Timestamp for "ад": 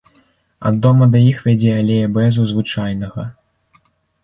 0.69-0.79